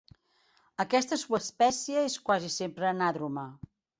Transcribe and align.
Aquesta 0.83 1.19
subespècie 1.25 2.05
és 2.11 2.17
quasi 2.31 2.51
sempre 2.57 2.91
anàdroma. 2.95 3.47